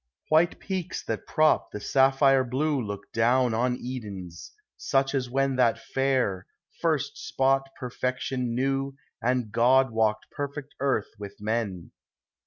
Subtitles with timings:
[0.29, 5.77] White peaks that prop the sapphire blue Look down on Edens, such as when That
[5.77, 6.47] fair,
[6.81, 11.91] first spot perfection knew And God walked perfect earth with men.